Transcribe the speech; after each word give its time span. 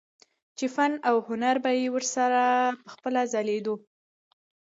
چې 0.57 0.65
فن 0.73 0.91
او 1.09 1.15
هنر 1.27 1.55
به 1.63 1.71
يې 1.79 1.87
ورسره 1.95 2.41
پخپله 2.85 3.21
ځليدلو 3.33 3.75